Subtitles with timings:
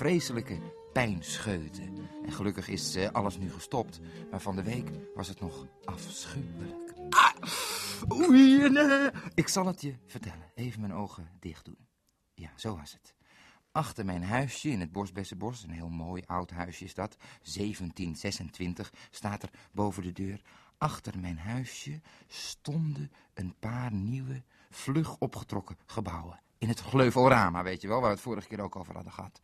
[0.00, 0.58] Vreselijke
[0.92, 2.08] pijnscheuten.
[2.24, 4.00] En gelukkig is eh, alles nu gestopt.
[4.30, 6.94] Maar van de week was het nog afschuwelijk.
[7.10, 7.32] Ah!
[8.12, 9.10] Oei, nee.
[9.34, 10.52] Ik zal het je vertellen.
[10.54, 11.88] Even mijn ogen dicht doen.
[12.34, 13.14] Ja, zo was het.
[13.72, 19.42] Achter mijn huisje in het Bosbessenbos, een heel mooi oud huisje is dat, 1726, staat
[19.42, 20.40] er boven de deur.
[20.78, 26.40] Achter mijn huisje stonden een paar nieuwe, vlug opgetrokken gebouwen.
[26.58, 29.40] In het Gleuvelrama, weet je wel, waar we het vorige keer ook over hadden gehad.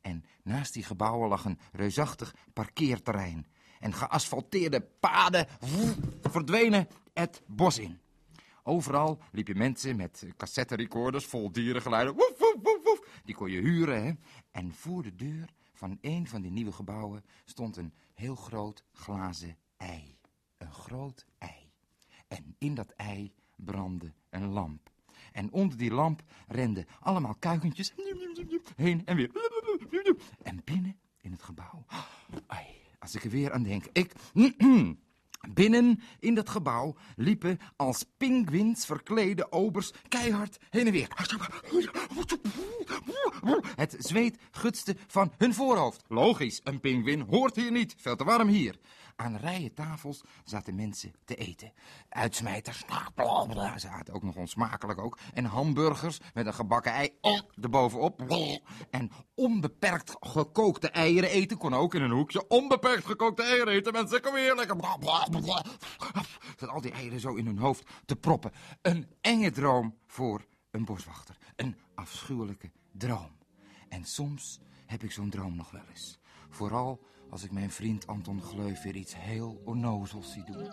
[0.00, 3.46] En naast die gebouwen lag een reusachtig parkeerterrein.
[3.78, 5.46] En geasfalteerde paden
[6.22, 8.00] verdwenen het bos in.
[8.62, 12.14] Overal liepen mensen met cassetterecorders vol dierengeluiden.
[12.14, 13.20] Woef, woef, woef, woef.
[13.24, 14.12] Die kon je huren, hè.
[14.50, 19.56] En voor de deur van een van die nieuwe gebouwen stond een heel groot glazen
[19.76, 20.18] ei.
[20.58, 21.72] Een groot ei.
[22.28, 24.89] En in dat ei brandde een lamp.
[25.32, 27.92] En onder die lamp renden allemaal kuikentjes
[28.76, 29.30] heen en weer.
[30.42, 31.84] En binnen in het gebouw.
[32.46, 32.66] Ai,
[32.98, 33.84] als ik er weer aan denk.
[33.92, 34.12] Ik.
[35.48, 41.08] Binnen in dat gebouw liepen als pinguïns verklede obers keihard heen en weer.
[43.76, 46.04] Het zweet gutste van hun voorhoofd.
[46.08, 47.94] Logisch, een pinguïn hoort hier niet.
[47.98, 48.78] Veel te warm hier.
[49.20, 51.72] Aan rijen tafels zaten mensen te eten.
[52.08, 52.84] Uitsmijters,
[53.76, 55.18] ze aten ook nog onsmakelijk ook.
[55.34, 58.24] En hamburgers met een gebakken ei erbovenop.
[58.90, 62.48] En onbeperkt gekookte eieren eten kon ook in een hoekje.
[62.48, 64.76] Onbeperkt gekookte eieren eten, mensen, kom hier lekker.
[66.56, 68.52] Zat al die eieren zo in hun hoofd te proppen.
[68.82, 71.36] Een enge droom voor een boswachter.
[71.56, 73.38] Een afschuwelijke droom.
[73.88, 76.18] En soms heb ik zo'n droom nog wel eens.
[76.50, 76.98] Vooral
[77.30, 80.68] als ik mijn vriend Anton Gleuf weer iets heel onnozels zie doen.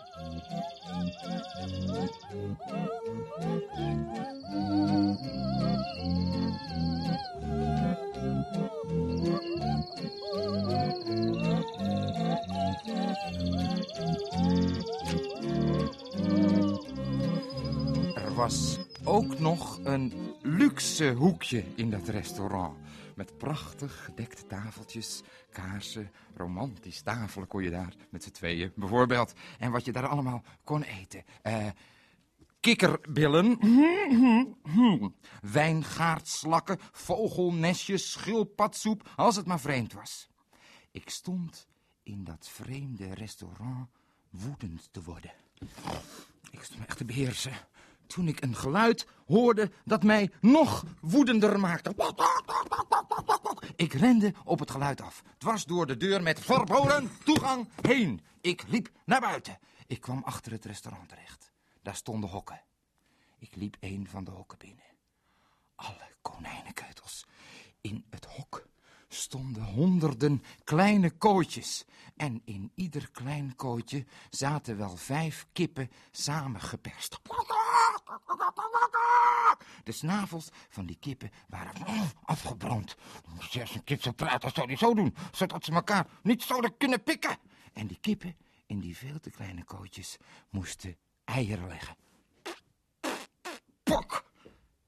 [18.14, 20.12] Er was ook nog een
[20.42, 22.76] luxe hoekje in dat restaurant.
[23.18, 29.32] Met prachtig gedekte tafeltjes, kaarsen, romantisch tafelen kon je daar met z'n tweeën bijvoorbeeld.
[29.58, 31.24] En wat je daar allemaal kon eten.
[31.42, 31.66] Eh
[32.60, 33.58] kikkerbillen,
[35.40, 40.28] wijngaardslakken, vogelnestjes, schildpadsoep, als het maar vreemd was.
[40.90, 41.66] Ik stond
[42.02, 43.88] in dat vreemde restaurant
[44.30, 45.32] woedend te worden.
[46.50, 47.52] Ik stond me echt te beheersen
[48.08, 51.94] toen ik een geluid hoorde dat mij nog woedender maakte.
[53.76, 58.20] Ik rende op het geluid af, dwars door de deur met verboden toegang heen.
[58.40, 59.58] Ik liep naar buiten.
[59.86, 61.52] Ik kwam achter het restaurant terecht.
[61.82, 62.62] Daar stonden hokken.
[63.38, 64.84] Ik liep een van de hokken binnen.
[65.74, 67.26] Alle konijnenkeutels.
[67.80, 68.66] In het hok
[69.08, 71.84] stonden honderden kleine kooitjes.
[72.16, 77.20] En in ieder klein kooitje zaten wel vijf kippen samengeperst.
[79.84, 81.72] De snavels van die kippen waren
[82.24, 82.96] afgebrand.
[83.38, 87.02] Als een kip zou praten, zou die zo doen, zodat ze elkaar niet zouden kunnen
[87.02, 87.36] pikken.
[87.72, 88.36] En die kippen
[88.66, 90.16] in die veel te kleine kootjes
[90.50, 91.96] moesten eieren leggen.
[93.82, 94.24] Pok!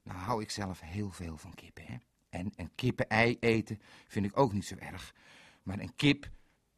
[0.03, 1.97] Nou hou ik zelf heel veel van kippen, hè.
[2.31, 5.15] En een kippen-ei eten vind ik ook niet zo erg.
[5.63, 6.31] Maar een kip,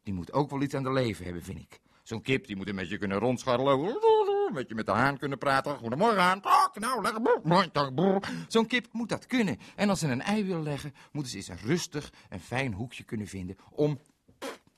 [0.03, 1.79] die moet ook wel iets aan de leven hebben, vind ik.
[2.03, 4.32] Zo'n kip, die moet een beetje kunnen rondscharrelen.
[4.53, 5.77] Een beetje met de haan kunnen praten.
[5.77, 6.41] Goedemorgen, haan.
[6.41, 8.45] Tok, nou, lekker.
[8.47, 9.57] Zo'n kip moet dat kunnen.
[9.75, 13.03] En als ze een ei willen leggen, moeten ze eens een rustig en fijn hoekje
[13.03, 13.99] kunnen vinden om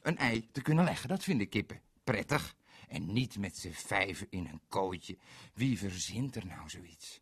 [0.01, 1.09] een ei te kunnen leggen.
[1.09, 2.55] Dat vinden kippen prettig.
[2.87, 5.17] En niet met z'n vijven in een kooitje.
[5.53, 7.21] Wie verzint er nou zoiets?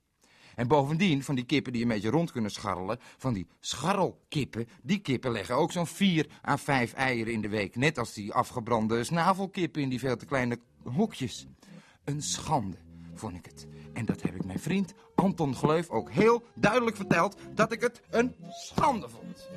[0.55, 4.99] En bovendien, van die kippen die een beetje rond kunnen scharrelen, van die scharrelkippen, die
[4.99, 7.75] kippen leggen ook zo'n vier à vijf eieren in de week.
[7.75, 11.47] Net als die afgebrande snavelkippen in die veel te kleine hokjes.
[12.03, 12.77] Een schande,
[13.13, 13.67] vond ik het.
[13.93, 18.01] En dat heb ik mijn vriend Anton Gleuf ook heel duidelijk verteld, dat ik het
[18.09, 19.49] een schande vond.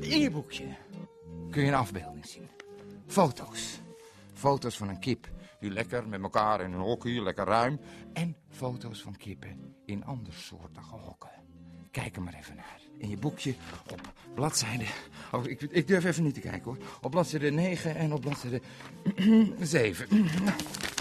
[0.00, 0.66] In je boekje
[1.50, 2.48] kun je een afbeelding zien.
[3.06, 3.80] Foto's.
[4.32, 5.28] Foto's van een kip
[5.60, 7.80] die lekker met elkaar in een hokje, lekker ruim.
[8.12, 11.30] En foto's van kippen in andersoortige hokken.
[11.90, 12.87] Kijk er maar even naar.
[12.98, 13.54] In je boekje
[13.90, 14.00] op
[14.34, 14.84] bladzijde...
[15.32, 16.76] Oh, ik, ik durf even niet te kijken hoor.
[17.00, 18.60] Op bladzijde 9 en op bladzijde
[19.60, 20.06] 7.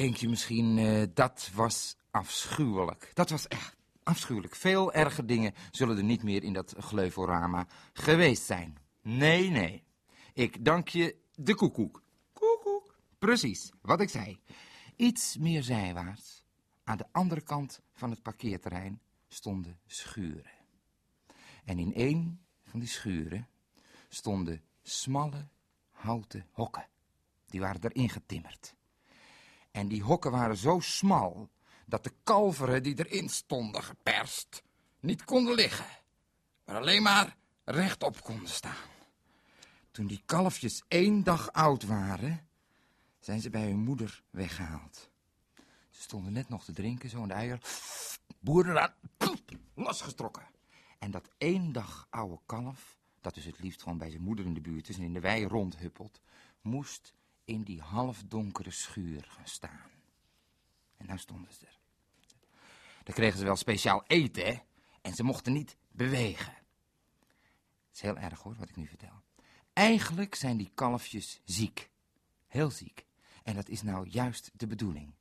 [0.00, 3.10] denk je misschien, uh, dat was afschuwelijk.
[3.14, 4.54] Dat was echt afschuwelijk.
[4.54, 8.78] Veel erge dingen zullen er niet meer in dat gleuvelrama geweest zijn.
[9.02, 9.84] Nee, nee.
[10.32, 12.02] Ik dank je de koekoek.
[12.32, 12.98] Koekoek.
[13.18, 14.40] Precies, wat ik zei.
[14.96, 16.44] Iets meer zijwaarts,
[16.84, 20.52] aan de andere kant van het parkeerterrein, stonden schuren.
[21.64, 23.48] En in één van die schuren
[24.08, 25.48] stonden smalle
[25.90, 26.88] houten hokken.
[27.46, 28.78] Die waren erin getimmerd.
[29.70, 31.48] En die hokken waren zo smal
[31.86, 34.62] dat de kalveren die erin stonden geperst
[35.00, 35.86] niet konden liggen,
[36.64, 38.88] maar alleen maar rechtop konden staan.
[39.90, 42.48] Toen die kalfjes één dag oud waren,
[43.18, 45.10] zijn ze bij hun moeder weggehaald.
[45.90, 47.60] Ze stonden net nog te drinken, zo de eier.
[48.38, 48.94] Boer eraan,
[49.74, 50.46] losgetrokken.
[50.98, 54.54] En dat één dag oude kalf, dat dus het liefst gewoon bij zijn moeder in
[54.54, 56.20] de buurt is en in de wei rondhuppelt,
[56.60, 57.14] moest
[57.44, 59.90] in die halfdonkere schuur gaan staan.
[60.96, 61.78] En daar stonden ze er.
[63.04, 64.62] Daar kregen ze wel speciaal eten?
[65.02, 66.52] En ze mochten niet bewegen.
[66.52, 69.22] Het is heel erg hoor, wat ik nu vertel.
[69.72, 71.90] Eigenlijk zijn die kalfjes ziek.
[72.46, 73.06] Heel ziek.
[73.42, 75.14] En dat is nou juist de bedoeling.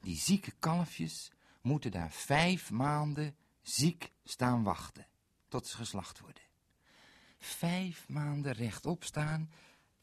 [0.00, 5.06] Die zieke kalfjes moeten daar vijf maanden ziek staan wachten.
[5.48, 6.42] Tot ze geslacht worden.
[7.38, 9.50] Vijf maanden rechtop staan,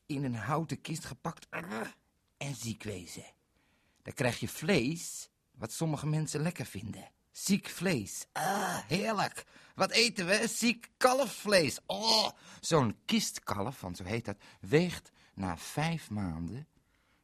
[0.07, 1.48] in een houten kist gepakt
[2.38, 3.25] en ziek wezen.
[4.01, 7.12] Dan krijg je vlees, wat sommige mensen lekker vinden.
[7.31, 8.25] Ziek vlees.
[8.31, 9.45] Ah, heerlijk.
[9.75, 10.48] Wat eten we?
[10.48, 11.80] Ziek kalfvlees.
[11.86, 16.68] Oh, zo'n kistkalf, want zo heet dat, weegt na vijf maanden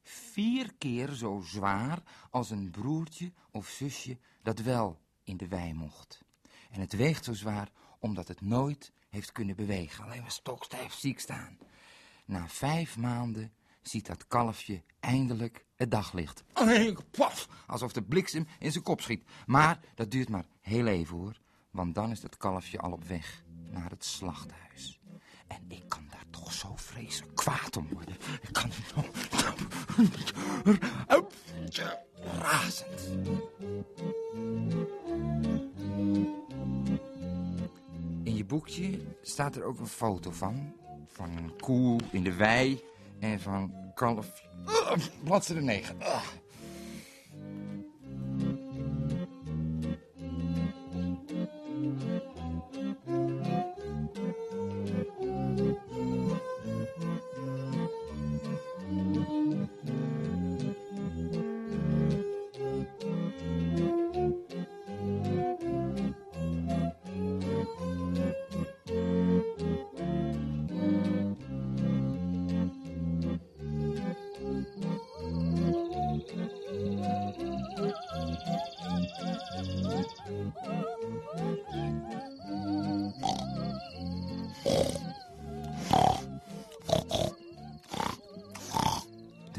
[0.04, 6.24] vier keer zo zwaar als een broertje of zusje dat wel in de wei mocht.
[6.70, 10.04] En het weegt zo zwaar omdat het nooit heeft kunnen bewegen.
[10.04, 11.58] Alleen maar stokstijf ziek staan.
[12.26, 16.44] Na vijf maanden ziet dat kalfje eindelijk het daglicht.
[17.12, 19.24] Paf, alsof de bliksem in zijn kop schiet.
[19.46, 21.40] Maar dat duurt maar heel even hoor,
[21.72, 25.00] want dan is het kalfje al op weg naar het slachthuis.
[25.48, 28.16] En ik kan daar toch zo vreselijk kwaad om worden.
[28.42, 28.72] Ik kan.
[32.40, 33.12] Razend.
[38.24, 40.74] In je boekje staat er ook een foto van.
[41.14, 42.84] Van een koe in de wei
[43.20, 44.44] en van kalf.
[44.68, 44.92] Uh,
[45.24, 45.96] bladzijde 9.
[46.00, 46.22] Uh.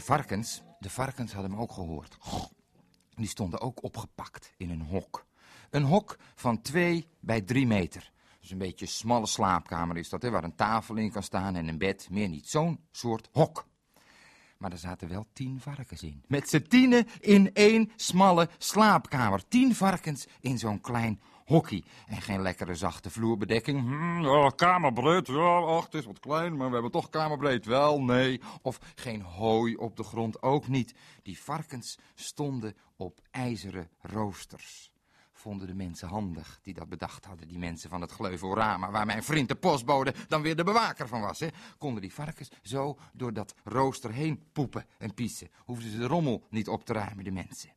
[0.04, 2.16] Varkens, de varkens hadden hem ook gehoord.
[3.14, 5.26] Die stonden ook opgepakt in een hok.
[5.70, 8.12] Een hok van twee bij drie meter.
[8.40, 11.68] Dus een beetje smalle slaapkamer is dat, hè, waar een tafel in kan staan en
[11.68, 12.08] een bed.
[12.10, 12.48] Meer niet.
[12.48, 13.66] Zo'n soort hok.
[14.58, 16.22] Maar er zaten wel tien varkens in.
[16.26, 19.48] Met z'n tienen in één smalle slaapkamer.
[19.48, 21.84] Tien varkens in zo'n klein hockey.
[22.06, 23.80] En geen lekkere zachte vloerbedekking.
[23.80, 27.64] Hmm, ja, kamerbreed, ja, ach, het is wat klein, maar we hebben toch kamerbreed.
[27.64, 28.40] Wel, nee.
[28.62, 30.94] Of geen hooi op de grond, ook niet.
[31.22, 34.92] Die varkens stonden op ijzeren roosters.
[35.32, 39.22] Vonden de mensen handig die dat bedacht hadden, die mensen van het Gleuvelrama, waar mijn
[39.22, 41.40] vriend de postbode dan weer de bewaker van was.
[41.40, 41.48] Hè?
[41.78, 45.50] Konden die varkens zo door dat rooster heen poepen en pissen.
[45.56, 47.70] Hoefden ze de rommel niet op te ruimen, de mensen.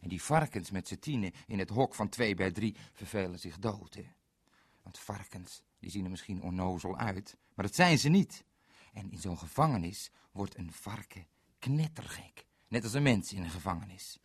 [0.00, 3.58] En die varkens met z'n tienen in het hok van twee bij drie vervelen zich
[3.58, 3.94] dood.
[3.94, 4.06] Hè?
[4.82, 8.44] Want varkens, die zien er misschien onnozel uit, maar dat zijn ze niet.
[8.92, 11.26] En in zo'n gevangenis wordt een varken
[11.58, 12.46] knettergek.
[12.68, 14.18] Net als een mens in een gevangenis.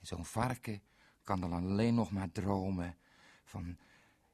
[0.00, 0.82] En zo'n varken
[1.22, 2.96] kan dan alleen nog maar dromen
[3.44, 3.76] van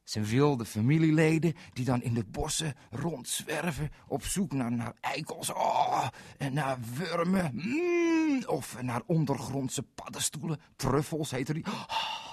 [0.04, 6.08] zijn wilde familieleden die dan in de bossen rondzwerven op zoek naar, naar eikels oh,
[6.38, 7.50] en naar wurmen.
[7.54, 8.03] Mm,
[8.46, 11.66] of naar ondergrondse paddenstoelen, truffels heet die.
[11.66, 12.32] Oh,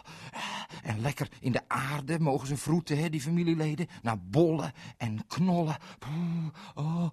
[0.84, 3.88] en lekker in de aarde mogen ze vroeten, hè, die familieleden.
[4.01, 5.77] Naar bollen en knollen.
[6.75, 7.10] Oh,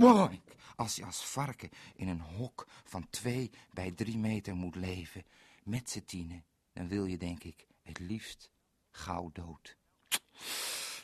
[0.00, 0.30] oh,
[0.76, 5.24] als je als varken in een hok van twee bij drie meter moet leven,
[5.62, 8.50] met z'n tienen, dan wil je denk ik het liefst
[8.90, 9.76] gauw dood.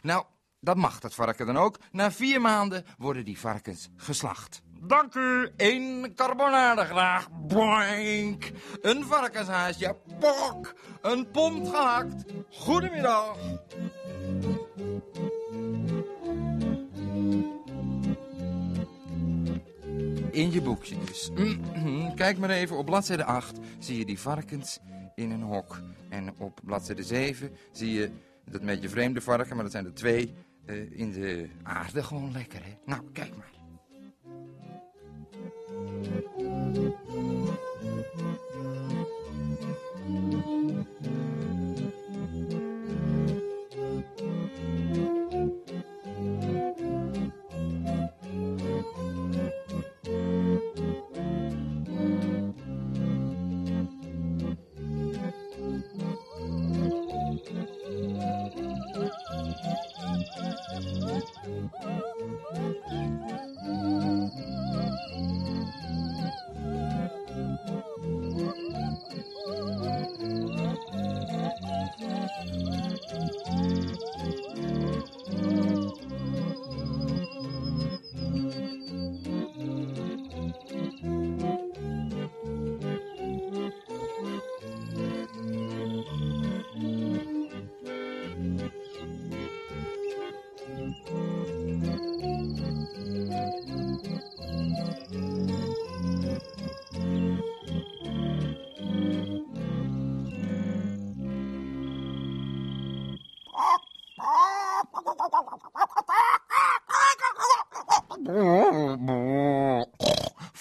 [0.02, 0.26] Nou,
[0.60, 1.78] dat mag dat varken dan ook.
[1.92, 4.62] Na vier maanden worden die varkens geslacht.
[4.80, 5.50] Dank u.
[5.56, 7.28] Eén carbonade graag.
[7.30, 8.50] Boink.
[8.80, 9.96] Een varkenshaasje.
[10.18, 10.74] Pok.
[11.02, 12.24] Een pond gehakt.
[12.50, 13.36] Goedemiddag.
[20.30, 21.30] In je boekje dus.
[21.34, 22.14] Mhm.
[22.14, 24.78] Kijk maar even, op bladzijde 8 zie je die varkens
[25.14, 25.80] in een hok.
[26.08, 28.10] En op bladzijde 7 zie je
[28.44, 30.34] dat met je vreemde varken, maar dat zijn er twee,
[30.68, 32.76] uh, in de aarde gewoon lekker, hè?
[32.84, 33.56] Nou, kijk maar.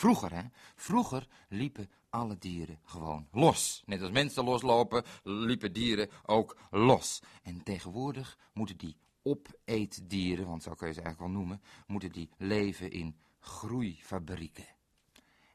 [0.08, 0.44] Vroeger, hè?
[0.76, 3.84] Vroeger liepen alle dieren gewoon los.
[3.86, 7.22] Net als mensen loslopen, liepen dieren ook los.
[7.44, 12.30] En tegenwoordig moeten die opeetdieren, want zo kun je ze eigenlijk wel noemen, moeten die
[12.38, 14.66] leven in groeifabrieken.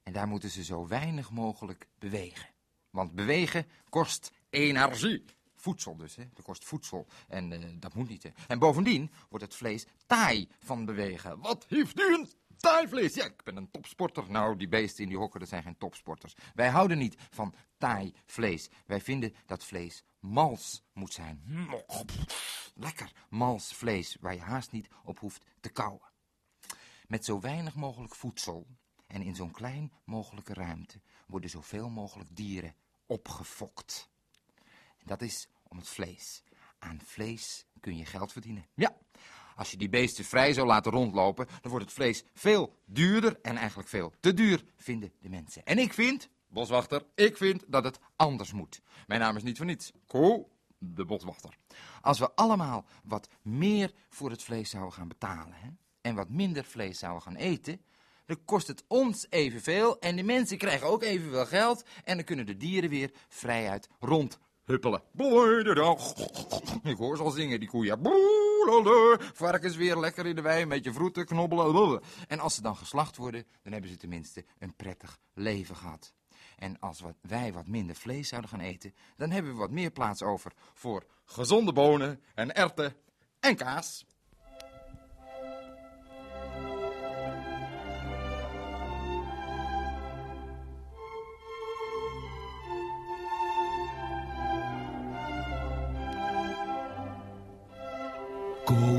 [0.02, 2.49] En daar moeten ze zo weinig mogelijk bewegen.
[2.90, 5.25] Want bewegen kost energie.
[5.54, 6.25] Voedsel dus, hè.
[6.35, 7.06] Dat kost voedsel.
[7.28, 8.32] En uh, dat moet niet.
[8.49, 11.38] En bovendien wordt het vlees taai van bewegen.
[11.38, 12.28] Wat heeft u een
[12.62, 13.14] taai vlees?
[13.14, 14.31] Ja, ik ben een topsporter.
[14.31, 16.35] Nou, die beesten in die hokken, dat zijn geen topsporters.
[16.54, 18.71] Wij houden niet van taai vlees.
[18.87, 21.66] Wij vinden dat vlees mals moet zijn.
[22.75, 26.11] Lekker mals vlees, waar je haast niet op hoeft te kauwen.
[27.07, 28.66] Met zo weinig mogelijk voedsel
[29.07, 32.75] en in zo'n klein mogelijke ruimte worden zoveel mogelijk dieren
[33.07, 34.11] opgefokt.
[34.99, 36.42] En dat is om het vlees.
[36.78, 38.66] Aan vlees kun je geld verdienen.
[38.75, 38.97] Ja,
[39.56, 43.56] als je die beesten vrij zou laten rondlopen, dan wordt het vlees veel duurder en
[43.56, 45.64] eigenlijk veel te duur, vinden de mensen.
[45.64, 48.80] En ik vind, boswachter, ik vind dat het anders moet.
[49.06, 49.92] Mijn naam is niet voor niets.
[50.06, 51.56] Ko, de boswachter.
[52.00, 55.68] Als we allemaal wat meer voor het vlees zouden gaan betalen hè,
[56.00, 57.80] en wat minder vlees zouden gaan eten,
[58.26, 62.47] dan kost het ons evenveel en de mensen krijgen ook evenveel geld en dan kunnen
[62.47, 65.02] de dieren weer vrijuit rond huppelen.
[66.82, 68.02] Ik hoor ze al zingen, die koeien.
[69.35, 72.02] Varkens weer lekker in de wei, een beetje vroeten, knobbelen.
[72.28, 76.12] En als ze dan geslacht worden, dan hebben ze tenminste een prettig leven gehad.
[76.57, 80.23] En als wij wat minder vlees zouden gaan eten, dan hebben we wat meer plaats
[80.23, 82.95] over voor gezonde bonen en erten
[83.40, 84.04] en kaas.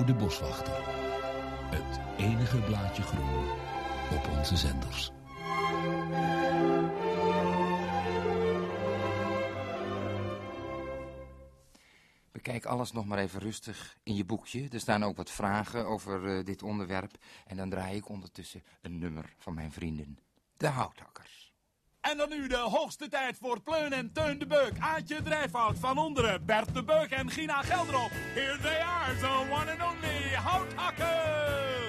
[0.06, 0.74] De Boswachter.
[1.76, 3.50] Het enige blaadje groen
[4.12, 5.12] op onze zenders.
[12.32, 14.70] Bekijk alles nog maar even rustig in je boekje.
[14.70, 17.12] Er staan ook wat vragen over uh, dit onderwerp.
[17.46, 20.20] En dan draai ik ondertussen een nummer van mijn vrienden,
[20.58, 21.53] de houthakkers.
[22.12, 24.72] En dan nu de hoogste tijd voor Pleun en Teun de Beuk.
[24.80, 28.12] Aantje Drijfhout van onderen, Bert de Beuk en Gina Gelderop.
[28.34, 31.83] Here they are, the one and only houthakkers.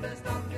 [0.00, 0.49] dónde están